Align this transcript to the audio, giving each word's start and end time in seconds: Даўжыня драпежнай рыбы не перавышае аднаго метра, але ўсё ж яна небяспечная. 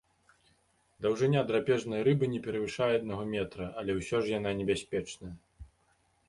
Даўжыня 1.05 1.43
драпежнай 1.51 2.01
рыбы 2.07 2.29
не 2.31 2.39
перавышае 2.47 2.87
аднаго 3.01 3.23
метра, 3.35 3.69
але 3.83 3.91
ўсё 3.99 4.17
ж 4.23 4.35
яна 4.39 4.55
небяспечная. 4.63 5.33